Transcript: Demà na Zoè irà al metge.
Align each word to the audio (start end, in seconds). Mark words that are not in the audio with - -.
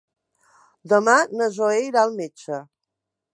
Demà 0.93 1.15
na 1.41 1.49
Zoè 1.59 1.77
irà 1.89 2.03
al 2.07 2.17
metge. 2.23 2.63